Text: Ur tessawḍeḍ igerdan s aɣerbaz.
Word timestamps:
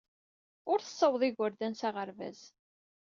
Ur 0.71 0.79
tessawḍeḍ 0.81 1.23
igerdan 1.29 1.73
s 1.79 1.81
aɣerbaz. 1.87 2.39